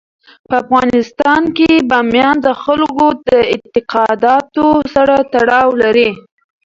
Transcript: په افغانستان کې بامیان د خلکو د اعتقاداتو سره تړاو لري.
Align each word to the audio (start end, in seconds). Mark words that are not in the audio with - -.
په 0.47 0.53
افغانستان 0.63 1.41
کې 1.57 1.71
بامیان 1.89 2.35
د 2.45 2.47
خلکو 2.63 3.05
د 3.27 3.29
اعتقاداتو 3.53 4.67
سره 4.93 5.15
تړاو 5.33 5.67
لري. 5.81 6.09